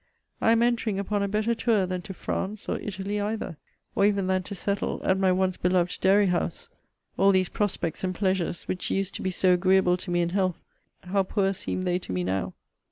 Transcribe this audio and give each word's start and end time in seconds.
I 0.41 0.51
am 0.51 0.63
entering 0.63 0.97
upon 0.97 1.21
a 1.21 1.27
better 1.27 1.53
tour 1.53 1.85
than 1.85 2.01
to 2.01 2.13
France 2.15 2.67
or 2.67 2.79
Italy 2.79 3.21
either! 3.21 3.57
or 3.93 4.03
even 4.03 4.25
than 4.25 4.41
to 4.41 4.55
settle 4.55 4.99
at 5.03 5.15
my 5.19 5.31
once 5.31 5.57
beloved 5.57 6.01
Dairy 6.01 6.25
house! 6.25 6.69
All 7.17 7.31
these 7.31 7.49
prospects 7.49 8.03
and 8.03 8.15
pleasures, 8.15 8.63
which 8.63 8.89
used 8.89 9.13
to 9.13 9.21
be 9.21 9.29
so 9.29 9.53
agreeable 9.53 9.97
to 9.97 10.09
me 10.09 10.21
in 10.23 10.29
health, 10.29 10.63
how 11.03 11.21
poor 11.21 11.53
seem 11.53 11.83
they 11.83 11.99
to 11.99 12.11
me 12.11 12.23
now! 12.23 12.55